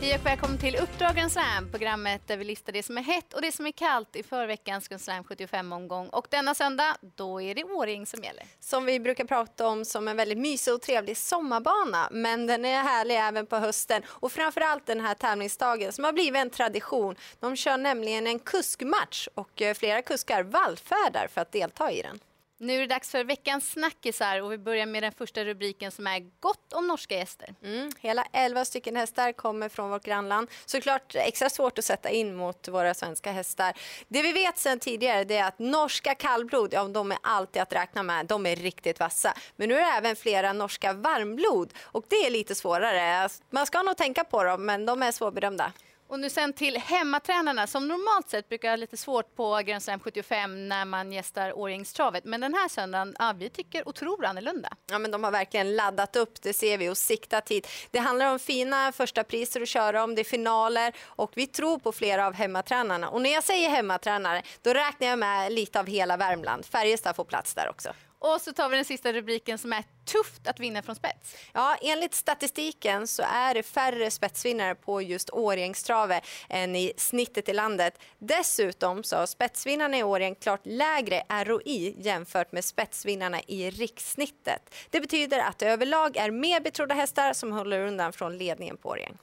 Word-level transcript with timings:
Hej 0.00 0.18
och 0.18 0.26
välkommen 0.26 0.58
till 0.58 0.76
Uppdrag 0.76 1.16
Grand 1.16 1.32
Slam, 1.32 1.70
programmet 1.70 2.22
där 2.26 2.36
vi 2.36 2.44
listar 2.44 2.72
det 2.72 2.82
som 2.82 2.98
är 2.98 3.02
hett 3.02 3.32
och 3.32 3.42
det 3.42 3.52
som 3.52 3.66
är 3.66 3.72
kallt 3.72 4.16
i 4.16 4.22
förra 4.22 4.46
veckans 4.46 4.88
Grand 4.88 5.00
Slam 5.00 5.24
75-omgång. 5.24 6.08
Och 6.08 6.26
denna 6.30 6.54
söndag, 6.54 6.96
då 7.16 7.40
är 7.40 7.54
det 7.54 7.64
Åring 7.64 8.06
som 8.06 8.22
gäller. 8.24 8.44
Som 8.60 8.84
vi 8.84 9.00
brukar 9.00 9.24
prata 9.24 9.66
om 9.66 9.84
som 9.84 10.08
en 10.08 10.16
väldigt 10.16 10.38
mysig 10.38 10.74
och 10.74 10.82
trevlig 10.82 11.16
sommarbana. 11.16 12.08
Men 12.10 12.46
den 12.46 12.64
är 12.64 12.82
härlig 12.82 13.16
även 13.16 13.46
på 13.46 13.56
hösten 13.56 14.02
och 14.08 14.32
framförallt 14.32 14.86
den 14.86 15.00
här 15.00 15.14
tävlingsdagen 15.14 15.92
som 15.92 16.04
har 16.04 16.12
blivit 16.12 16.40
en 16.40 16.50
tradition. 16.50 17.16
De 17.40 17.56
kör 17.56 17.76
nämligen 17.76 18.26
en 18.26 18.38
kuskmatch 18.38 19.28
och 19.34 19.62
eh, 19.62 19.74
flera 19.74 20.02
kuskar 20.02 20.42
vallfärdar 20.42 21.28
för 21.34 21.40
att 21.40 21.52
delta 21.52 21.92
i 21.92 22.02
den. 22.02 22.18
Nu 22.60 22.76
är 22.76 22.80
det 22.80 22.86
dags 22.86 23.10
för 23.10 23.24
veckans 23.24 23.70
snackisar 23.70 24.42
och 24.42 24.52
vi 24.52 24.58
börjar 24.58 24.86
med 24.86 25.02
den 25.02 25.12
första 25.12 25.44
rubriken 25.44 25.92
som 25.92 26.06
är 26.06 26.20
gott 26.40 26.72
om 26.72 26.86
norska 26.86 27.14
gäster. 27.14 27.54
Mm, 27.62 27.92
hela 28.00 28.26
11 28.32 28.64
stycken 28.64 28.96
hästar 28.96 29.32
kommer 29.32 29.68
från 29.68 29.90
vårt 29.90 30.04
grannland. 30.04 30.50
Såklart 30.66 31.14
extra 31.14 31.50
svårt 31.50 31.78
att 31.78 31.84
sätta 31.84 32.10
in 32.10 32.34
mot 32.34 32.68
våra 32.68 32.94
svenska 32.94 33.32
hästar. 33.32 33.72
Det 34.08 34.22
vi 34.22 34.32
vet 34.32 34.58
sedan 34.58 34.78
tidigare 34.78 35.34
är 35.34 35.44
att 35.44 35.58
norska 35.58 36.14
kallblod, 36.14 36.72
ja 36.72 36.88
de 36.88 37.12
är 37.12 37.18
alltid 37.22 37.62
att 37.62 37.72
räkna 37.72 38.02
med. 38.02 38.26
De 38.26 38.46
är 38.46 38.56
riktigt 38.56 39.00
vassa. 39.00 39.34
Men 39.56 39.68
nu 39.68 39.74
är 39.74 39.78
det 39.78 39.98
även 39.98 40.16
flera 40.16 40.52
norska 40.52 40.92
varmblod 40.92 41.74
och 41.82 42.04
det 42.08 42.26
är 42.26 42.30
lite 42.30 42.54
svårare. 42.54 43.18
Alltså, 43.18 43.42
man 43.50 43.66
ska 43.66 43.82
nog 43.82 43.96
tänka 43.96 44.24
på 44.24 44.44
dem 44.44 44.66
men 44.66 44.86
de 44.86 45.02
är 45.02 45.12
svårbedömda. 45.12 45.72
Och 46.08 46.20
nu 46.20 46.30
sen 46.30 46.52
till 46.52 46.76
hemmatränarna 46.76 47.66
som 47.66 47.88
normalt 47.88 48.28
sett 48.28 48.48
brukar 48.48 48.68
ha 48.68 48.76
lite 48.76 48.96
svårt 48.96 49.34
på 49.36 49.60
Grand 49.64 49.82
Slam 49.82 50.00
75 50.00 50.68
när 50.68 50.84
man 50.84 51.12
gästar 51.12 51.58
Årjängstravet. 51.58 52.24
Men 52.24 52.40
den 52.40 52.54
här 52.54 52.68
söndagen, 52.68 53.16
ja, 53.18 53.34
vi 53.38 53.50
tycker 53.50 53.88
och 53.88 53.94
tror 53.94 54.24
annorlunda. 54.24 54.68
Ja, 54.90 54.98
men 54.98 55.10
de 55.10 55.24
har 55.24 55.30
verkligen 55.30 55.76
laddat 55.76 56.16
upp, 56.16 56.42
det 56.42 56.52
ser 56.52 56.78
vi, 56.78 56.88
och 56.88 56.98
siktat 56.98 57.48
hit. 57.48 57.68
Det 57.90 57.98
handlar 57.98 58.32
om 58.32 58.38
fina 58.38 58.92
första 58.92 59.24
priser 59.24 59.60
att 59.60 59.68
köra 59.68 60.04
om, 60.04 60.14
det 60.14 60.22
är 60.22 60.24
finaler 60.24 60.94
och 61.04 61.30
vi 61.34 61.46
tror 61.46 61.78
på 61.78 61.92
flera 61.92 62.26
av 62.26 62.34
hemmatränarna. 62.34 63.08
Och 63.08 63.22
när 63.22 63.30
jag 63.30 63.44
säger 63.44 63.70
hemmatränare, 63.70 64.42
då 64.62 64.74
räknar 64.74 65.08
jag 65.08 65.18
med 65.18 65.52
lite 65.52 65.80
av 65.80 65.86
hela 65.86 66.16
Värmland. 66.16 66.66
Färjestad 66.66 67.16
får 67.16 67.24
plats 67.24 67.54
där 67.54 67.68
också. 67.68 67.92
Och 68.18 68.40
så 68.40 68.52
tar 68.52 68.68
vi 68.68 68.76
den 68.76 68.84
sista 68.84 69.12
rubriken 69.12 69.58
som 69.58 69.72
är 69.72 69.84
tufft 70.04 70.48
att 70.48 70.60
vinna 70.60 70.82
från 70.82 70.96
spets. 70.96 71.36
Ja, 71.52 71.76
enligt 71.82 72.14
statistiken 72.14 73.06
så 73.06 73.22
är 73.22 73.54
det 73.54 73.62
färre 73.62 74.10
spetsvinnare 74.10 74.74
på 74.74 75.02
just 75.02 75.30
Årjängstrave 75.30 76.20
än 76.48 76.76
i 76.76 76.92
snittet 76.96 77.48
i 77.48 77.52
landet. 77.52 77.98
Dessutom 78.18 79.04
så 79.04 79.16
har 79.16 79.26
spetsvinnarna 79.26 79.98
i 79.98 80.02
Årjäng 80.02 80.34
klart 80.34 80.60
lägre 80.64 81.22
ROI 81.28 81.94
jämfört 81.98 82.52
med 82.52 82.64
spetsvinnarna 82.64 83.40
i 83.46 83.70
rikssnittet. 83.70 84.74
Det 84.90 85.00
betyder 85.00 85.38
att 85.38 85.58
det 85.58 85.68
överlag 85.68 86.16
är 86.16 86.30
mer 86.30 86.60
betrodda 86.60 86.94
hästar 86.94 87.32
som 87.32 87.52
håller 87.52 87.86
undan 87.86 88.12
från 88.12 88.38
ledningen 88.38 88.76
på 88.76 88.88
Årjäng. 88.88 89.18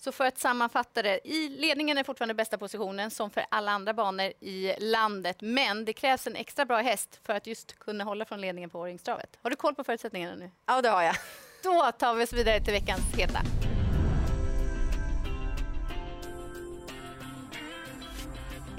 Så 0.00 0.12
för 0.12 0.24
att 0.24 0.38
sammanfatta 0.38 1.02
det, 1.02 1.28
i 1.28 1.48
ledningen 1.48 1.98
är 1.98 2.04
fortfarande 2.04 2.34
bästa 2.34 2.58
positionen 2.58 3.10
som 3.10 3.30
för 3.30 3.44
alla 3.48 3.72
andra 3.72 3.94
banor 3.94 4.32
i 4.40 4.74
landet. 4.78 5.36
Men 5.40 5.84
det 5.84 5.92
krävs 5.92 6.26
en 6.26 6.36
extra 6.36 6.64
bra 6.64 6.78
häst 6.78 7.20
för 7.22 7.32
att 7.32 7.46
just 7.46 7.78
kunna 7.78 8.04
hålla 8.04 8.24
från 8.24 8.40
ledningen 8.40 8.70
på 8.70 8.78
Årjängstravet. 8.78 9.38
Har 9.42 9.50
du 9.50 9.56
koll 9.56 9.74
på 9.74 9.84
förutsättningarna 9.84 10.34
nu? 10.34 10.50
Ja, 10.66 10.82
det 10.82 10.88
har 10.88 11.02
jag. 11.02 11.16
Då 11.62 11.92
tar 11.98 12.14
vi 12.14 12.24
oss 12.24 12.32
vidare 12.32 12.60
till 12.60 12.72
veckans 12.72 13.02
heta. 13.16 13.40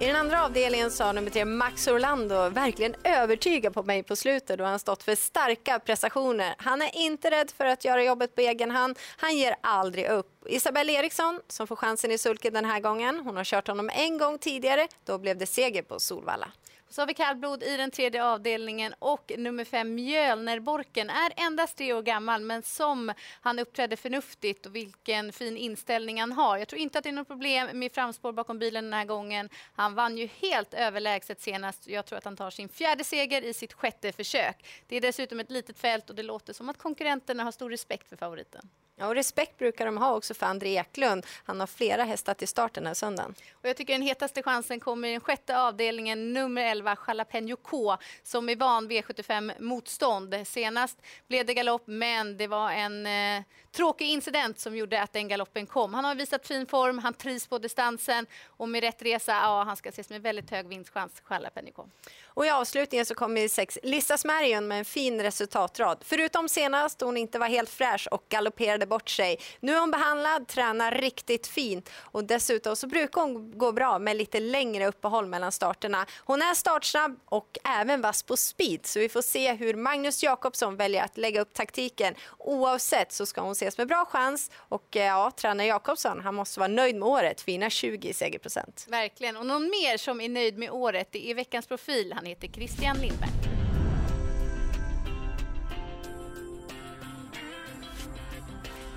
I 0.02 0.08
den 0.08 0.16
andra 0.16 0.46
avdelningen 0.46 0.92
sa 0.92 1.12
nummer 1.12 1.30
tre 1.30 1.46
Max 1.46 1.88
Orlando 1.88 2.50
verkligen 2.50 2.96
övertygat 3.04 3.74
på 3.74 3.84
mig 3.84 4.04
på 4.04 4.16
slutet 4.16 4.58
då 4.58 4.64
han 4.64 4.80
stått 4.80 5.04
för 5.04 5.16
starka 5.16 5.80
prestationer. 5.80 6.56
Han 6.58 6.82
är 6.82 6.96
inte 6.96 7.32
rädd 7.32 7.52
för 7.58 7.66
att 7.66 7.86
göra 7.86 8.04
jobbet 8.04 8.36
på 8.36 8.42
egen 8.42 8.72
hand. 8.72 9.00
Han 9.18 9.38
ger 9.38 9.56
aldrig 9.62 10.08
upp. 10.08 10.28
Isabelle 10.46 10.92
Eriksson 10.92 11.40
som 11.48 11.68
får 11.68 11.76
chansen 11.76 12.12
i 12.12 12.18
sulken 12.18 12.54
den 12.54 12.66
här 12.66 12.80
gången. 12.80 13.20
Hon 13.20 13.38
har 13.38 13.44
kört 13.44 13.68
honom 13.68 13.90
en 13.94 14.18
gång 14.18 14.38
tidigare. 14.38 14.88
Då 15.06 15.18
blev 15.18 15.38
det 15.38 15.46
seger 15.46 15.82
på 15.82 16.00
Solvalla. 16.00 16.48
Så 16.92 17.02
har 17.02 17.08
vi 17.08 17.14
kallblod 17.14 17.64
i 17.64 17.78
den 17.78 17.92
tredje 17.92 18.24
avdelningen 18.24 18.94
och 19.00 19.32
nummer 19.38 19.66
fem 19.66 19.96
Mjölnerborken 19.96 21.10
är 21.10 21.34
endast 21.36 21.78
tre 21.78 21.94
år 21.94 22.02
gammal 22.02 22.42
men 22.42 22.64
som 22.64 23.14
han 23.42 23.60
uppträdde 23.60 23.98
förnuftigt 23.98 24.66
och 24.66 24.76
vilken 24.76 25.32
fin 25.32 25.58
inställning 25.58 26.20
han 26.20 26.32
har. 26.32 26.58
Jag 26.58 26.68
tror 26.68 26.82
inte 26.82 26.98
att 26.98 27.04
det 27.04 27.10
är 27.10 27.14
något 27.14 27.28
problem 27.28 27.80
med 27.80 27.92
framspår 27.92 28.32
bakom 28.32 28.60
bilen 28.60 28.84
den 28.84 28.94
här 28.94 29.06
gången. 29.06 29.50
Han 29.76 29.96
vann 29.96 30.18
ju 30.18 30.30
helt 30.42 30.74
överlägset 30.74 31.42
senast. 31.42 31.88
Jag 31.88 32.06
tror 32.06 32.18
att 32.18 32.26
han 32.26 32.38
tar 32.38 32.50
sin 32.50 32.70
fjärde 32.70 33.04
seger 33.04 33.42
i 33.42 33.54
sitt 33.54 33.74
sjätte 33.74 34.12
försök. 34.12 34.66
Det 34.88 34.96
är 34.96 35.02
dessutom 35.02 35.40
ett 35.40 35.52
litet 35.52 35.80
fält 35.80 36.10
och 36.10 36.16
det 36.16 36.24
låter 36.24 36.54
som 36.54 36.70
att 36.70 36.78
konkurrenterna 36.78 37.44
har 37.44 37.52
stor 37.52 37.70
respekt 37.70 38.10
för 38.10 38.16
favoriten. 38.16 38.70
Ja, 39.02 39.08
och 39.08 39.16
respekt 39.16 39.58
brukar 39.58 39.86
de 39.86 39.98
ha 39.98 40.16
också 40.16 40.34
för 40.34 40.46
André 40.46 40.78
Eklund. 40.78 41.26
Han 41.44 41.60
har 41.60 41.68
flera 41.68 42.04
hästar 42.04 42.34
till 42.34 42.48
start 42.48 42.74
den 42.74 42.88
här 42.88 42.94
söndagen. 42.94 43.36
Och 43.54 43.70
jag 43.70 43.78
tycker 43.78 43.94
den 43.94 44.02
hetaste 44.02 44.44
chansen 44.44 44.80
kommer 44.80 45.08
i 45.08 45.12
den 45.12 45.22
sjätte 45.22 45.60
avdelningen, 45.60 46.34
nummer 46.34 46.62
11, 46.62 46.98
Jalapeno 47.08 47.56
K, 47.56 47.98
som 48.24 48.50
är 48.50 48.56
van 48.56 48.92
V75-motstånd. 48.92 50.48
Senast 50.48 50.98
blev 51.28 51.46
det 51.46 51.54
galopp, 51.54 51.84
men 51.86 52.38
det 52.38 52.48
var 52.48 52.72
en 52.72 53.06
eh, 53.06 53.44
tråkig 53.72 54.06
incident 54.06 54.60
som 54.60 54.76
gjorde 54.76 55.02
att 55.02 55.14
den 55.14 55.28
galoppen 55.28 55.66
kom. 55.66 55.94
Han 55.94 56.06
har 56.06 56.16
visat 56.16 56.48
fin 56.48 56.66
form, 56.66 57.00
han 57.00 57.14
trivs 57.14 57.48
på 57.48 57.58
distansen 57.58 58.26
och 58.48 58.70
med 58.70 58.84
rätt 58.84 59.02
resa, 59.02 59.32
ja, 59.32 59.64
han 59.64 59.78
ska 59.78 59.90
ses 59.90 60.10
med 60.10 60.22
väldigt 60.22 60.52
hög 60.52 60.68
vinstchans, 60.68 61.22
Jalapeno 61.30 61.72
K. 61.72 61.86
Och 62.34 62.46
i 62.46 62.50
avslutningen 62.50 63.06
så 63.06 63.16
kommer 63.16 63.48
sex 63.48 63.78
Lissa 63.84 64.18
Smärjon 64.18 64.68
med 64.68 64.80
en 64.80 64.86
fin 64.86 65.22
resultatrad. 65.22 65.98
Förutom 66.02 66.50
senast 66.50 67.00
då 67.00 67.06
hon 67.06 67.18
inte 67.18 67.40
var 67.40 67.48
helt 67.48 67.70
fräsch 67.70 68.08
och 68.12 68.24
galopperade 68.30 68.86
bort 68.92 69.10
sig. 69.10 69.40
Nu 69.60 69.76
är 69.76 69.80
hon 69.80 69.92
behandlad, 69.92 70.48
tränar 70.48 70.92
riktigt 70.92 71.48
fint 71.48 71.90
och 71.98 72.24
dessutom 72.24 72.76
så 72.76 72.88
brukar 72.88 73.22
hon 73.22 73.58
gå 73.58 73.72
bra 73.72 74.00
med 74.00 74.18
lite 74.18 74.40
längre 74.40 74.88
uppehåll 74.88 75.26
mellan 75.26 75.52
starterna. 75.52 76.06
Hon 76.26 76.42
är 76.42 76.54
startsnabb 76.54 77.20
och 77.26 77.58
även 77.80 78.02
vass 78.02 78.24
på 78.24 78.38
speed 78.38 78.86
så 78.86 79.00
vi 79.00 79.10
får 79.10 79.22
se 79.22 79.54
hur 79.54 79.74
Magnus 79.74 80.24
Jakobsson 80.24 80.76
väljer 80.76 81.04
att 81.04 81.18
lägga 81.18 81.42
upp 81.42 81.54
taktiken. 81.54 82.16
Oavsett 82.38 83.12
så 83.12 83.26
ska 83.26 83.42
hon 83.42 83.52
ses 83.52 83.78
med 83.78 83.88
bra 83.88 84.06
chans 84.06 84.52
och 84.56 84.98
eh, 84.98 85.06
ja, 85.06 85.32
tränare 85.36 85.68
Jakobsson 85.68 86.22
han 86.22 86.36
måste 86.36 86.60
vara 86.60 86.68
nöjd 86.68 86.96
med 86.96 87.08
året, 87.08 87.42
fina 87.42 87.70
20 87.70 88.10
i 88.10 88.14
segerprocent. 88.14 88.86
Verkligen, 88.90 89.38
och 89.38 89.46
någon 89.46 89.64
mer 89.64 89.98
som 89.98 90.22
är 90.22 90.30
nöjd 90.30 90.58
med 90.58 90.72
året 90.72 91.08
det 91.12 91.32
är 91.32 91.36
veckans 91.36 91.68
profil. 91.68 92.14
Han 92.16 92.26
heter 92.26 92.48
Christian 92.48 92.98
Lindberg. 92.98 93.61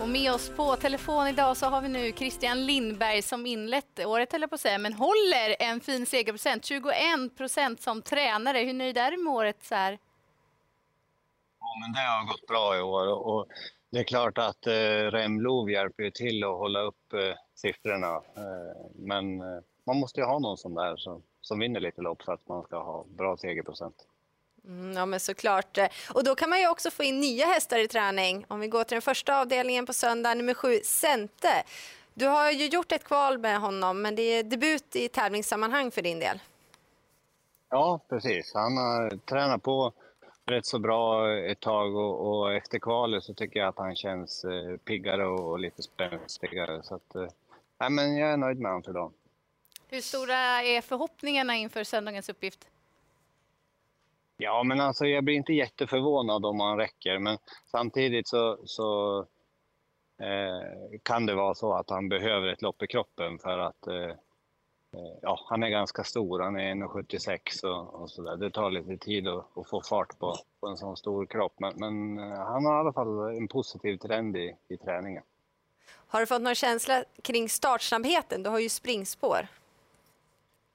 Och 0.05 0.11
med 0.11 0.33
oss 0.33 0.51
på 0.57 0.77
telefon 0.77 1.27
idag 1.27 1.57
så 1.57 1.67
har 1.67 1.81
vi 1.81 1.89
nu 1.89 2.13
Christian 2.13 2.67
Lindberg 2.67 3.23
som 3.23 3.47
inlett 3.47 4.07
året, 4.07 4.33
höll 4.33 4.41
jag 4.41 4.51
på 4.51 4.55
att 4.55 4.61
säga, 4.61 4.79
men 4.79 4.93
håller 4.93 5.63
en 5.63 5.81
fin 5.81 6.07
segerprocent. 6.07 6.65
21 6.65 7.37
procent 7.37 7.83
som 7.83 8.03
tränare. 8.03 8.59
Hur 8.59 8.73
nöjd 8.73 8.99
är 8.99 9.11
du 9.11 9.17
med 9.17 9.33
året 9.33 9.57
så 9.63 9.75
här? 9.75 9.99
Ja, 11.61 11.67
men 11.81 11.93
det 11.93 11.99
har 12.01 12.27
gått 12.27 12.47
bra 12.47 12.77
i 12.79 12.81
år 12.81 13.07
och 13.27 13.47
det 13.91 13.99
är 13.99 14.05
klart 14.05 14.39
att 14.39 14.67
eh, 14.67 14.73
Remlov 15.17 15.71
hjälper 15.71 16.03
ju 16.03 16.11
till 16.11 16.45
att 16.45 16.59
hålla 16.59 16.81
upp 16.81 17.13
eh, 17.13 17.37
siffrorna. 17.55 18.15
Eh, 18.15 18.91
men 18.95 19.41
eh, 19.41 19.63
man 19.87 19.97
måste 19.97 20.21
ju 20.21 20.27
ha 20.27 20.39
någon 20.39 20.57
sån 20.57 20.75
där 20.75 20.97
som, 20.97 21.23
som 21.41 21.59
vinner 21.59 21.81
lite 21.81 22.03
lopp 22.03 22.23
för 22.23 22.33
att 22.33 22.49
man 22.49 22.63
ska 22.63 22.83
ha 22.83 23.05
bra 23.09 23.37
segerprocent. 23.37 23.97
Mm, 24.67 24.97
ja 24.97 25.07
men 25.07 25.21
såklart. 25.21 25.79
Och 26.15 26.25
då 26.25 26.35
kan 26.35 26.51
man 26.51 26.61
ju 26.61 26.69
också 26.69 26.91
få 26.91 27.03
in 27.03 27.21
nya 27.21 27.47
hästar 27.47 27.79
i 27.79 27.89
träning. 27.89 28.45
Om 28.49 28.61
vi 28.61 28.69
går 28.69 28.85
till 28.85 28.95
den 28.95 29.03
första 29.03 29.41
avdelningen 29.41 29.87
på 29.87 29.93
söndag, 29.93 30.35
nummer 30.35 30.55
sju, 30.55 30.81
Sente. 30.85 31.65
Du 32.15 32.27
har 32.27 32.51
ju 32.51 32.67
gjort 32.67 32.93
ett 32.93 33.05
kval 33.05 33.39
med 33.39 33.61
honom, 33.61 34.03
men 34.03 34.15
det 34.15 34.23
är 34.23 34.43
debut 34.43 34.97
i 34.97 35.09
tävlingssammanhang 35.09 35.91
för 35.91 36.03
din 36.03 36.19
del. 36.19 36.41
Ja, 37.71 38.01
precis. 38.09 38.55
Han 38.55 38.77
har 38.77 39.17
tränat 39.17 39.63
på 39.63 39.93
rätt 40.47 40.67
så 40.67 40.79
bra 40.79 41.33
ett 41.39 41.61
tag 41.61 41.97
och, 41.97 42.29
och 42.29 42.53
efter 42.53 42.79
kvalet 42.79 43.25
så 43.25 43.35
tycker 43.35 43.61
jag 43.61 43.69
att 43.69 43.79
han 43.79 43.97
känns 43.97 44.45
eh, 44.45 44.77
piggare 44.77 45.27
och, 45.27 45.51
och, 45.51 45.59
lite 45.59 45.83
spänstigare. 45.83 46.83
Så 46.83 46.95
att, 46.95 47.15
eh, 47.15 47.89
men 47.91 48.17
jag 48.17 48.33
är 48.33 48.37
nöjd 48.37 48.59
med 48.59 48.71
honom 48.71 48.83
för 48.83 48.93
dagen. 48.93 49.13
Hur 49.89 50.01
stora 50.01 50.63
är 50.63 50.81
förhoppningarna 50.81 51.57
inför 51.57 51.85
söndagens 51.85 52.29
uppgift? 52.29 52.69
Ja, 54.37 54.63
men 54.63 54.81
alltså 54.81 55.07
jag 55.07 55.25
blir 55.25 55.35
inte 55.35 55.53
jätteförvånad 55.53 56.45
om 56.45 56.61
han 56.61 56.77
räcker, 56.77 57.19
men 57.19 57.39
samtidigt 57.71 58.29
så, 58.29 58.59
så 58.65 59.19
eh, 60.21 60.99
kan 61.03 61.27
det 61.27 61.35
vara 61.35 61.55
så 61.55 61.73
att 61.75 61.91
han 61.91 62.09
behöver 62.09 62.49
ett 62.49 62.63
lopp 62.63 62.83
i 62.83 62.87
kroppen 62.87 63.39
för 63.39 63.59
att 63.59 63.87
eh, 63.87 64.11
eh 64.95 65.15
ja, 65.23 65.41
han 65.49 65.63
är 65.63 65.69
ganska 65.69 66.05
stor, 66.05 66.41
han 66.41 66.57
är 66.57 66.75
1,76 66.75 67.65
och, 67.65 68.03
och 68.03 68.11
sådär. 68.11 68.37
Det 68.37 68.51
tar 68.51 68.71
lite 68.71 68.97
tid 68.97 69.29
att, 69.29 69.59
att, 69.59 69.69
få 69.69 69.83
fart 69.83 70.19
på, 70.19 70.37
på 70.61 70.67
en 70.67 70.77
sån 70.77 70.97
stor 70.97 71.27
kropp, 71.27 71.55
men, 71.57 71.73
men 71.77 72.19
eh, 72.19 72.39
han 72.39 72.65
har 72.65 72.77
i 72.77 72.81
alla 72.81 72.93
fall 72.93 73.37
en 73.37 73.49
positiv 73.49 73.97
trend 73.97 74.37
i, 74.37 74.57
i 74.69 74.77
träningen. 74.77 75.23
Har 76.07 76.21
du 76.21 76.27
fått 76.27 76.43
någon 76.43 76.55
känsla 76.55 77.05
kring 77.23 77.49
startsnabbheten? 77.49 78.43
Du 78.43 78.51
har 78.51 78.59
ju 78.59 78.69
springspår. 78.69 79.47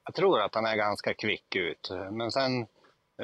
Jag 0.04 0.14
tror 0.14 0.40
att 0.40 0.54
han 0.54 0.66
är 0.66 0.76
ganska 0.76 1.14
kvick 1.14 1.56
ut, 1.56 1.90
men 2.10 2.32
sen 2.32 2.66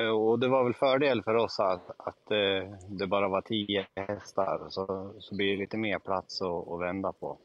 och 0.04 0.38
det 0.38 0.48
var 0.48 0.64
väl 0.64 0.74
fördel 0.74 1.22
för 1.22 1.34
oss 1.34 1.60
att, 1.60 1.90
att 1.98 2.30
eh, 2.30 2.70
det 2.88 3.06
bara 3.06 3.28
var 3.28 3.40
tio 3.40 3.86
hästar, 3.94 4.66
så, 4.70 5.14
så 5.20 5.34
blir 5.34 5.52
det 5.52 5.56
lite 5.56 5.76
mer 5.76 5.98
plats 5.98 6.42
att, 6.42 6.68
att 6.68 6.80
vända 6.80 7.12
på. 7.12 7.38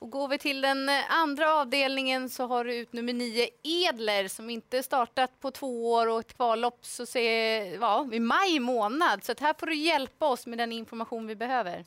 Och 0.00 0.10
går 0.10 0.28
vi 0.28 0.38
till 0.38 0.60
den 0.60 0.88
eh, 0.88 0.94
andra 1.10 1.54
avdelningen 1.54 2.28
så 2.28 2.46
har 2.46 2.64
du 2.64 2.74
ut 2.74 2.92
nummer 2.92 3.12
nio 3.12 3.48
Edler 3.62 4.28
som 4.28 4.50
inte 4.50 4.82
startat 4.82 5.40
på 5.40 5.50
två 5.50 5.92
år 5.92 6.08
och 6.08 6.20
ett 6.20 6.36
kvallopp 6.36 6.84
så 6.84 7.06
se, 7.06 7.58
ja, 7.74 8.08
i 8.12 8.20
maj 8.20 8.60
månad. 8.60 9.24
Så 9.24 9.34
här 9.40 9.54
får 9.58 9.66
du 9.66 9.74
hjälpa 9.74 10.26
oss 10.26 10.46
med 10.46 10.58
den 10.58 10.72
information 10.72 11.26
vi 11.26 11.34
behöver. 11.34 11.84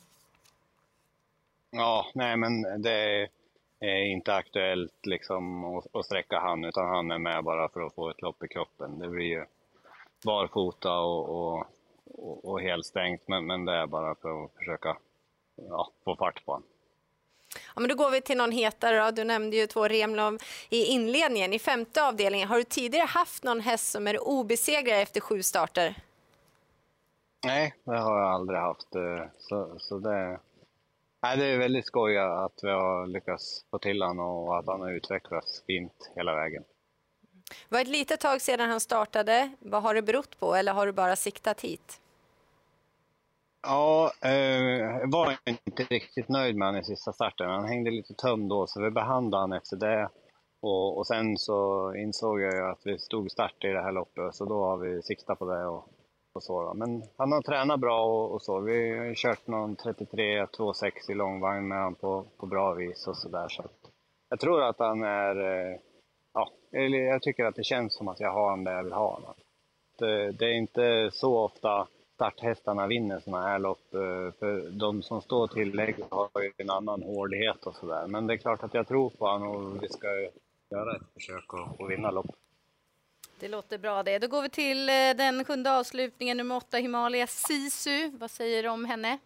Ja, 1.70 2.06
nej 2.14 2.36
men 2.36 2.82
det 2.82 3.28
är 3.88 4.04
inte 4.04 4.34
aktuellt 4.34 5.06
liksom 5.06 5.64
att, 5.64 5.96
att 5.96 6.04
sträcka 6.04 6.38
han 6.38 6.64
utan 6.64 6.88
han 6.88 7.10
är 7.10 7.18
med 7.18 7.44
bara 7.44 7.68
för 7.68 7.80
att 7.80 7.94
få 7.94 8.10
ett 8.10 8.22
lopp 8.22 8.44
i 8.44 8.48
kroppen. 8.48 8.98
Det 8.98 9.08
blir 9.08 9.26
ju 9.26 9.44
barfota 10.24 10.98
och, 10.98 11.28
och, 11.28 11.66
och, 12.04 12.44
och 12.44 12.60
helt 12.60 12.86
stängt 12.86 13.28
men, 13.28 13.46
men 13.46 13.64
det 13.64 13.72
är 13.72 13.86
bara 13.86 14.14
för 14.14 14.44
att 14.44 14.52
försöka 14.52 14.96
ja, 15.56 15.90
få 16.04 16.16
fart 16.16 16.44
på 16.44 16.52
honom. 16.52 16.68
Ja, 17.74 17.80
men 17.80 17.88
då 17.88 17.94
går 17.94 18.10
vi 18.10 18.20
till 18.20 18.36
någon 18.36 18.52
hetare. 18.52 19.04
Då. 19.04 19.10
Du 19.10 19.24
nämnde 19.24 19.56
ju 19.56 19.66
två 19.66 19.88
Remlov 19.88 20.38
i 20.68 20.84
inledningen. 20.84 21.52
I 21.52 21.58
femte 21.58 22.04
avdelningen, 22.04 22.48
har 22.48 22.56
du 22.56 22.64
tidigare 22.64 23.06
haft 23.06 23.44
någon 23.44 23.60
häst 23.60 23.90
som 23.90 24.06
är 24.06 24.28
obesegrad 24.28 25.00
efter 25.00 25.20
sju 25.20 25.42
starter? 25.42 25.94
Nej, 27.44 27.74
det 27.84 27.98
har 27.98 28.18
jag 28.18 28.28
aldrig 28.30 28.58
haft. 28.58 28.94
Eh, 28.94 29.24
så, 29.38 29.78
så 29.78 29.98
det, 29.98 30.38
nej, 31.22 31.36
det 31.36 31.44
är 31.44 31.58
väldigt 31.58 31.86
skoj 31.86 32.18
att 32.18 32.58
vi 32.62 32.70
har 32.70 33.06
lyckats 33.06 33.64
få 33.70 33.78
till 33.78 34.02
honom 34.02 34.26
och 34.26 34.58
att 34.58 34.66
han 34.66 34.80
har 34.80 34.90
utvecklats 34.90 35.62
fint 35.66 36.12
hela 36.16 36.34
vägen. 36.34 36.64
Det 37.68 37.74
var 37.74 37.80
ett 37.80 37.88
litet 37.88 38.20
tag 38.20 38.40
sedan 38.40 38.70
han 38.70 38.80
startade. 38.80 39.50
Vad 39.58 39.82
har 39.82 39.94
det 39.94 40.02
berott 40.02 40.40
på 40.40 40.54
eller 40.54 40.72
har 40.72 40.86
du 40.86 40.92
bara 40.92 41.16
siktat 41.16 41.60
hit? 41.60 42.00
Ja, 43.62 44.12
jag 44.20 44.80
eh, 44.80 45.10
var 45.10 45.36
inte 45.44 45.82
riktigt 45.82 46.28
nöjd 46.28 46.56
med 46.56 46.68
honom 46.68 46.80
i 46.80 46.84
sista 46.84 47.12
starten. 47.12 47.50
Han 47.50 47.68
hängde 47.68 47.90
lite 47.90 48.14
tömd 48.14 48.50
då, 48.50 48.66
så 48.66 48.82
vi 48.82 48.90
behandlade 48.90 49.42
honom 49.42 49.58
efter 49.58 49.76
det. 49.76 50.08
Och, 50.60 50.98
och 50.98 51.06
sen 51.06 51.36
så 51.36 51.92
insåg 51.94 52.40
jag 52.40 52.70
att 52.70 52.80
vi 52.84 52.98
stod 52.98 53.30
start 53.30 53.64
i 53.64 53.68
det 53.68 53.82
här 53.82 53.92
loppet, 53.92 54.34
så 54.34 54.44
då 54.44 54.64
har 54.64 54.76
vi 54.76 55.02
siktat 55.02 55.38
på 55.38 55.44
det. 55.44 55.66
Och, 55.66 55.88
och 56.32 56.42
så 56.42 56.62
då. 56.62 56.74
Men 56.74 57.02
han 57.16 57.32
har 57.32 57.42
tränat 57.42 57.80
bra 57.80 58.04
och, 58.04 58.34
och 58.34 58.42
så. 58.42 58.60
Vi 58.60 58.98
har 58.98 59.14
kört 59.14 59.46
någon 59.46 59.76
33 59.76 60.44
2,6 60.44 61.10
i 61.10 61.14
långvagn 61.14 61.68
med 61.68 61.78
honom 61.78 61.94
på, 61.94 62.24
på 62.36 62.46
bra 62.46 62.74
vis 62.74 63.06
och 63.06 63.16
sådär. 63.16 63.48
Så 63.48 63.64
jag 64.28 64.40
tror 64.40 64.62
att 64.62 64.78
han 64.78 65.02
är... 65.02 65.36
Eh, 65.36 65.78
ja, 66.34 66.50
jag 66.88 67.22
tycker 67.22 67.44
att 67.44 67.54
det 67.54 67.64
känns 67.64 67.96
som 67.96 68.08
att 68.08 68.20
jag 68.20 68.32
har 68.32 68.50
honom 68.50 68.64
där 68.64 68.72
jag 68.72 68.84
vill 68.84 68.92
ha 68.92 69.14
honom. 69.14 69.34
Det, 69.98 70.32
det 70.32 70.44
är 70.44 70.52
inte 70.52 71.10
så 71.12 71.38
ofta 71.38 71.88
starthästarna 72.14 72.86
vinner 72.86 73.20
sådana 73.20 73.48
här 73.48 73.58
lopp. 73.58 73.94
Eh, 73.94 74.32
för 74.38 74.70
de 74.70 75.02
som 75.02 75.20
står 75.20 75.46
tillägg 75.46 75.96
har 76.10 76.42
ju 76.42 76.52
en 76.56 76.70
annan 76.70 77.02
hårdhet 77.02 77.66
och 77.66 77.74
sådär. 77.74 78.06
Men 78.06 78.26
det 78.26 78.34
är 78.34 78.36
klart 78.36 78.62
att 78.62 78.74
jag 78.74 78.88
tror 78.88 79.10
på 79.10 79.26
honom 79.26 79.56
och 79.56 79.82
vi 79.82 79.88
ska 79.88 80.08
göra 80.70 80.96
ett 80.96 81.12
försök 81.14 81.44
att 81.54 81.90
vinna 81.90 82.10
loppet. 82.10 82.41
Det 83.42 83.48
låter 83.48 83.78
bra 83.78 84.02
det. 84.02 84.18
Då 84.18 84.28
går 84.28 84.42
vi 84.42 84.48
till 84.48 84.88
eh, 84.88 84.94
den 85.16 85.44
sjunde 85.44 85.72
avslutningen, 85.72 86.36
nummer 86.36 86.56
åtta 86.56 86.76
Himalaya 86.76 87.26
Sisu. 87.26 88.10
Vad 88.18 88.30
säger 88.30 88.62
du 88.62 88.68
om 88.68 88.84
henne? 88.84 89.18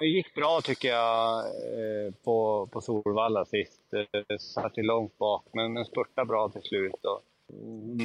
Det 0.00 0.06
gick 0.06 0.34
bra 0.34 0.60
tycker 0.60 0.88
jag 0.88 1.38
eh, 1.46 2.14
på, 2.24 2.68
på 2.72 2.80
Solvalla 2.80 3.44
sist. 3.44 3.94
Eh, 3.94 4.36
satt 4.38 4.78
ju 4.78 4.82
långt 4.82 5.18
bak 5.18 5.44
men 5.52 5.84
spurtade 5.84 6.26
bra 6.26 6.48
till 6.48 6.62
slut. 6.62 6.94
Hon, 7.48 7.96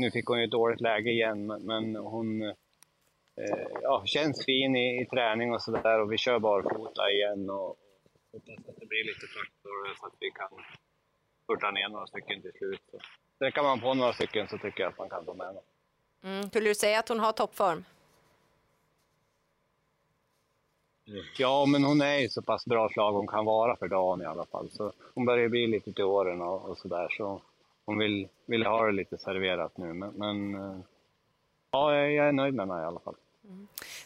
nu 0.00 0.10
fick 0.12 0.26
hon 0.26 0.38
ju 0.38 0.44
ett 0.44 0.50
dåligt 0.50 0.80
läge 0.80 1.10
igen 1.10 1.46
men 1.46 1.96
hon 1.96 2.54
ja, 3.82 4.02
känns 4.06 4.44
fin 4.44 4.76
i, 4.76 5.02
i 5.02 5.06
träning 5.06 5.52
och 5.52 5.62
sådär 5.62 6.00
och 6.00 6.12
vi 6.12 6.18
kör 6.18 6.38
barfota 6.38 7.10
igen 7.10 7.50
och 7.50 7.76
hoppas 8.32 8.68
att 8.68 8.80
det 8.80 8.86
blir 8.86 9.04
lite 9.04 9.26
faktor 9.26 9.94
så 10.00 10.06
att 10.06 10.16
vi 10.20 10.30
kan 10.30 10.48
spurta 11.44 11.70
ner 11.70 11.88
några 11.88 12.06
stycken 12.06 12.42
till 12.42 12.52
slut. 12.52 12.82
Så 12.90 12.98
sträcker 13.40 13.62
man 13.62 13.80
på 13.80 13.94
några 13.94 14.12
stycken 14.12 14.48
så 14.48 14.58
tycker 14.58 14.82
jag 14.82 14.92
att 14.92 14.98
man 14.98 15.08
kan 15.08 15.24
få 15.24 15.34
med 15.34 15.46
dem. 15.46 15.62
Mm. 16.24 16.48
Skulle 16.48 16.68
du 16.68 16.74
säga 16.74 16.98
att 16.98 17.08
hon 17.08 17.20
har 17.20 17.32
toppform? 17.32 17.84
Ja, 21.36 21.66
men 21.66 21.84
hon 21.84 22.00
är 22.00 22.18
i 22.18 22.28
så 22.28 22.42
pass 22.42 22.66
bra 22.66 22.88
slag 22.88 23.12
hon 23.12 23.26
kan 23.26 23.44
vara 23.44 23.76
för 23.76 23.88
dagen 23.88 24.22
i 24.22 24.24
alla 24.24 24.46
fall. 24.46 24.70
Så 24.70 24.92
hon 25.14 25.24
börjar 25.24 25.48
bli 25.48 25.66
lite 25.66 25.92
till 25.92 26.04
åren 26.04 26.42
och, 26.42 26.68
och 26.68 26.78
sådär. 26.78 27.08
Så 27.10 27.42
hon 27.84 27.98
vill, 27.98 28.28
vill 28.46 28.66
ha 28.66 28.86
det 28.86 28.92
lite 28.92 29.18
serverat 29.18 29.76
nu. 29.76 29.92
Men, 29.92 30.10
men 30.10 30.54
eh, 30.54 30.80
ja, 31.70 31.96
jag 31.96 32.28
är 32.28 32.32
nöjd 32.32 32.54
med 32.54 32.68
henne 32.68 32.82
i 32.82 32.84
alla 32.84 33.00
fall. 33.00 33.16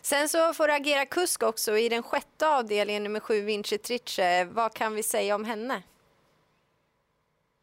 Sen 0.02 0.28
så 0.28 0.54
får 0.54 0.68
du 0.68 0.74
agera 0.74 1.06
kusk 1.06 1.42
också 1.42 1.78
i 1.78 1.88
den 1.88 2.02
sjätte 2.02 2.48
avdelningen, 2.48 3.04
nummer 3.04 3.20
sju, 3.20 3.40
Vinci 3.40 3.78
Trice. 3.78 4.44
Vad 4.44 4.74
kan 4.74 4.94
vi 4.94 5.02
säga 5.02 5.34
om 5.34 5.44
henne? 5.44 5.82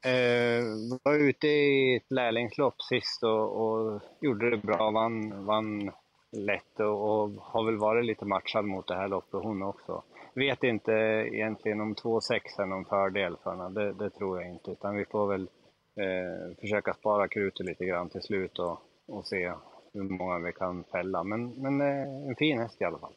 Eh, 0.03 0.63
var 1.03 1.13
ute 1.13 1.47
i 1.47 1.95
ett 1.95 2.11
lärlingslopp 2.11 2.81
sist 2.81 3.23
och, 3.23 3.61
och 3.61 4.01
gjorde 4.21 4.49
det 4.49 4.57
bra, 4.57 4.91
vann, 4.91 5.45
vann 5.45 5.91
lätt 6.31 6.79
och, 6.79 7.21
och, 7.21 7.29
har 7.29 7.63
väl 7.65 7.77
varit 7.77 8.05
lite 8.05 8.25
matchad 8.25 8.65
mot 8.65 8.87
det 8.87 8.95
här 8.95 9.07
loppet 9.07 9.43
hon 9.43 9.63
också. 9.63 10.03
Vet 10.33 10.63
inte 10.63 10.91
egentligen 11.33 11.81
om 11.81 11.95
2,6 11.95 12.61
är 12.61 12.65
någon 12.65 12.85
fördel 12.85 13.37
för 13.43 13.51
henne, 13.51 13.69
det, 13.69 13.93
det, 13.93 14.09
tror 14.09 14.41
jag 14.41 14.49
inte. 14.49 14.71
Utan 14.71 14.95
vi 14.95 15.05
får 15.05 15.27
väl 15.27 15.49
eh, 15.95 16.57
försöka 16.61 16.93
spara 16.93 17.27
krutet 17.27 17.65
lite 17.65 17.85
grann 17.85 18.09
till 18.09 18.21
slut 18.21 18.59
och, 18.59 18.81
och 19.07 19.25
se 19.25 19.53
hur 19.93 20.03
många 20.03 20.39
vi 20.39 20.53
kan 20.53 20.83
fälla. 20.83 21.23
Men, 21.23 21.49
men 21.49 21.81
eh, 21.81 22.29
en 22.29 22.35
fin 22.35 22.59
häst 22.59 22.81
i 22.81 22.85
alla 22.85 22.99
fall. 22.99 23.13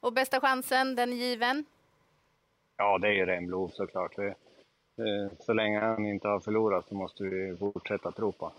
Och 0.00 0.12
bästa 0.12 0.40
chansen, 0.40 0.96
den 0.96 1.12
är 1.12 1.16
given? 1.16 1.64
Ja, 2.76 2.98
det 2.98 3.08
är 3.08 3.12
ju 3.12 3.26
Remblov 3.26 3.68
såklart. 3.68 4.18
Vi, 4.18 4.34
så 5.40 5.52
länge 5.52 5.80
han 5.80 6.06
inte 6.06 6.28
har 6.28 6.40
förlorat 6.40 6.88
så 6.88 6.94
måste 6.94 7.24
vi 7.24 7.56
fortsätta 7.56 8.12
tro 8.12 8.32
på 8.32 8.52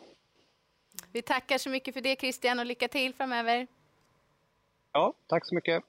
Vi 1.11 1.21
tackar 1.21 1.57
så 1.57 1.69
mycket 1.69 1.93
för 1.93 2.01
det 2.01 2.19
Christian 2.19 2.59
och 2.59 2.65
lycka 2.65 2.87
till 2.87 3.13
framöver. 3.13 3.67
Ja, 4.91 5.13
tack 5.27 5.45
så 5.45 5.55
mycket. 5.55 5.83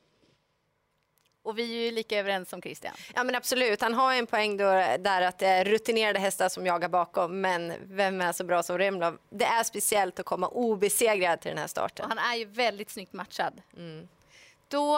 Och 1.42 1.58
vi 1.58 1.78
är 1.78 1.84
ju 1.84 1.90
lika 1.90 2.18
överens 2.18 2.48
som 2.48 2.62
Christian. 2.62 2.94
Ja 3.14 3.24
men 3.24 3.34
absolut, 3.34 3.80
han 3.80 3.94
har 3.94 4.14
en 4.14 4.26
poäng 4.26 4.56
då 4.56 4.64
där 4.98 5.22
att 5.22 5.38
det 5.38 5.46
är 5.46 5.64
rutinerade 5.64 6.18
hästar 6.18 6.48
som 6.48 6.66
jagar 6.66 6.88
bakom. 6.88 7.40
Men 7.40 7.72
vem 7.84 8.20
är 8.20 8.32
så 8.32 8.44
bra 8.44 8.62
som 8.62 8.78
Remlov? 8.78 9.18
Det 9.30 9.44
är 9.44 9.62
speciellt 9.62 10.20
att 10.20 10.26
komma 10.26 10.48
obesegrad 10.48 11.40
till 11.40 11.48
den 11.48 11.58
här 11.58 11.66
starten. 11.66 12.04
Och 12.04 12.08
han 12.08 12.32
är 12.32 12.36
ju 12.36 12.44
väldigt 12.44 12.90
snyggt 12.90 13.12
matchad. 13.12 13.62
Mm. 13.76 14.08
Då 14.68 14.96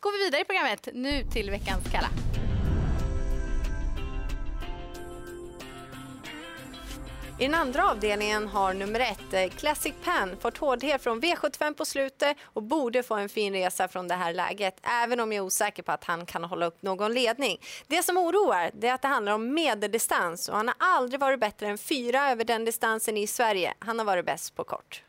går 0.00 0.18
vi 0.18 0.24
vidare 0.24 0.40
i 0.40 0.44
programmet, 0.44 0.88
nu 0.92 1.22
till 1.32 1.50
veckans 1.50 1.92
Kalla. 1.92 2.33
I 7.38 7.44
den 7.44 7.54
andra 7.54 7.90
avdelningen 7.90 8.48
har 8.48 8.74
nummer 8.74 9.00
ett, 9.00 9.34
eh, 9.34 9.48
Classic 9.48 9.94
Pan, 10.04 10.36
fått 10.40 10.58
hårdhet 10.58 11.02
från 11.02 11.20
V75 11.20 11.74
på 11.74 11.84
slutet 11.84 12.36
och 12.42 12.62
borde 12.62 13.02
få 13.02 13.14
en 13.14 13.28
fin 13.28 13.52
resa 13.52 13.88
från 13.88 14.08
det 14.08 14.14
här 14.14 14.34
läget, 14.34 14.80
även 14.82 15.20
om 15.20 15.32
jag 15.32 15.42
är 15.42 15.46
osäker 15.46 15.82
på 15.82 15.92
att 15.92 16.04
han 16.04 16.26
kan 16.26 16.44
hålla 16.44 16.66
upp 16.66 16.82
någon 16.82 17.14
ledning. 17.14 17.60
Det 17.86 18.02
som 18.02 18.16
oroar 18.16 18.70
det 18.74 18.88
är 18.88 18.94
att 18.94 19.02
det 19.02 19.08
handlar 19.08 19.32
om 19.32 19.54
medeldistans 19.54 20.48
och 20.48 20.56
han 20.56 20.68
har 20.68 20.76
aldrig 20.78 21.20
varit 21.20 21.40
bättre 21.40 21.66
än 21.66 21.78
fyra 21.78 22.30
över 22.30 22.44
den 22.44 22.64
distansen 22.64 23.16
i 23.16 23.26
Sverige. 23.26 23.74
Han 23.78 23.98
har 23.98 24.06
varit 24.06 24.26
bäst 24.26 24.56
på 24.56 24.64
kort. 24.64 25.02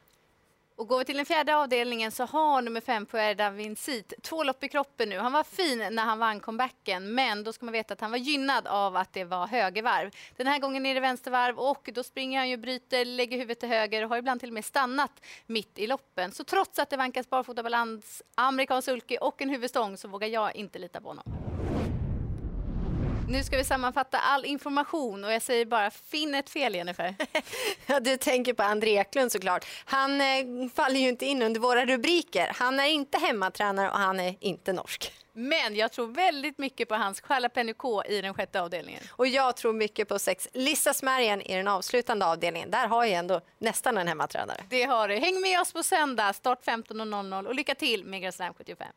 Och 0.77 0.88
går 0.88 1.00
vi 1.00 1.05
till 1.05 1.17
den 1.17 1.25
fjärde 1.25 1.55
avdelningen 1.55 2.12
så 2.12 2.25
har 2.25 2.62
nummer 2.62 2.82
fem 2.82 3.05
Puerda 3.05 3.50
Vincit 3.50 4.13
två 4.22 4.44
lopp 4.44 4.63
i 4.63 4.67
kroppen 4.70 5.10
nu. 5.10 5.17
Han 5.17 5.32
var 5.32 5.44
fin 5.44 5.88
när 5.91 6.03
han 6.03 6.20
vann 6.20 6.39
comebacken, 6.39 7.13
men 7.13 7.44
då 7.44 7.53
ska 7.53 7.65
man 7.65 7.74
veta 7.74 7.94
att 7.94 8.01
han 8.01 8.12
var 8.12 8.17
gynnad 8.17 8.67
av 8.67 8.96
att 8.96 9.13
det 9.13 9.24
var 9.24 9.48
högervarv. 9.48 10.12
Den 10.36 10.48
här 10.48 10.60
gången 10.60 10.86
är 10.86 10.94
det 10.94 11.00
vänstervarv 11.00 11.60
och 11.60 11.89
då 11.94 12.03
springer 12.03 12.39
han 12.39 12.50
ju, 12.50 12.58
bryter, 12.58 13.05
lägger 13.05 13.38
huvudet 13.38 13.60
till 13.60 13.70
höger 13.70 14.03
och 14.03 14.10
har 14.10 14.17
ibland 14.17 14.39
till 14.39 14.50
och 14.50 14.53
med 14.53 14.65
stannat 14.65 15.22
mitt 15.46 15.79
i 15.79 15.88
loppen. 15.88 16.32
Så 16.32 16.44
trots 16.44 16.79
att 16.79 16.89
det 16.89 16.98
vankas 16.98 17.29
barfotabalans, 17.29 18.24
amerikansk 18.36 18.86
sulky 18.86 19.17
och 19.17 19.41
en 19.41 19.50
huvudstång 19.50 19.98
så 19.98 20.08
vågar 20.08 20.27
jag 20.27 20.55
inte 20.55 20.79
lita 20.79 21.01
på 21.01 21.08
honom. 21.08 21.24
Nu 23.29 23.44
ska 23.44 23.58
vi 23.58 23.63
sammanfatta 23.63 24.17
all 24.17 24.46
information 24.46 25.24
och 25.24 25.32
jag 25.34 25.41
säger 25.41 25.65
bara 25.65 25.91
finn 25.91 26.36
ett 26.36 26.50
fel 26.50 26.75
Jennifer. 26.75 27.15
du 28.01 28.17
tänker 28.17 28.53
på 28.53 28.63
André 28.63 28.98
Eklund 28.98 29.32
såklart. 29.32 29.65
Han 29.86 30.22
eh, 30.22 30.27
faller 30.75 31.00
ju 31.00 31.10
inte 31.10 31.25
in 31.25 31.41
under 31.41 31.60
våra 31.60 31.86
rubriker. 31.86 32.51
Han 32.55 32.79
är 32.79 32.88
inte 32.88 33.17
hemmatränare 33.17 33.89
och 33.89 33.98
han 33.98 34.20
är 34.20 34.36
inte 34.39 34.74
norsk. 34.74 35.12
Men 35.34 35.75
jag 35.75 35.91
tror 35.91 36.08
väldigt 36.08 36.58
mycket 36.58 36.89
på 36.89 36.96
hans 36.96 37.24
Jalapeno 37.29 37.74
K 37.74 38.03
i 38.05 38.22
den 38.22 38.34
sjätte 38.34 38.62
avdelningen. 38.62 39.01
Och 39.10 39.27
jag 39.27 39.55
tror 39.55 39.74
mycket 39.74 40.08
på 40.08 40.20
sex 40.20 40.48
Lissa 40.53 40.94
Smärgen 40.94 41.41
i 41.41 41.55
den 41.55 41.67
avslutande 41.67 42.25
avdelningen. 42.25 42.72
Där 42.72 42.88
har 42.88 43.05
jag 43.05 43.13
ändå 43.13 43.41
nästan 43.58 43.98
en 43.98 44.08
hemmatränare. 44.08 44.63
Det 44.70 44.84
har 44.84 45.08
du. 45.08 45.15
Häng 45.15 45.41
med 45.41 45.62
oss 45.62 45.74
på 45.74 45.84
söndag, 45.84 46.34
start 46.34 46.65
15.00 46.65 47.48
och 47.48 47.55
lycka 47.55 47.75
till 47.75 48.05
med 48.05 48.22
Grand 48.22 48.34
Slam 48.34 48.53
75. 48.53 48.88